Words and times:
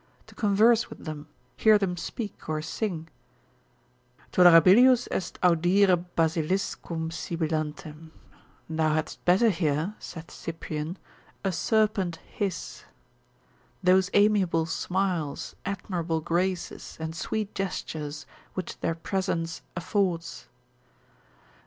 to 0.25 0.33
converse 0.33 0.89
with 0.89 1.05
them, 1.05 1.27
hear 1.55 1.77
them 1.77 1.95
speak, 1.95 2.49
or 2.49 2.59
sing, 2.59 3.07
(tolerabilius 4.31 5.07
est 5.11 5.39
audire 5.43 6.05
basiliscum 6.17 7.11
sibilantem, 7.11 8.09
thou 8.67 8.93
hadst 8.95 9.23
better 9.25 9.51
hear, 9.51 9.93
saith 9.99 10.31
Cyprian, 10.31 10.97
a 11.43 11.51
serpent 11.51 12.15
hiss) 12.27 12.85
those 13.83 14.09
amiable 14.15 14.65
smiles, 14.65 15.53
admirable 15.67 16.19
graces, 16.19 16.97
and 16.99 17.15
sweet 17.15 17.53
gestures, 17.53 18.25
which 18.55 18.79
their 18.79 18.95
presence 18.95 19.61
affords. 19.75 20.47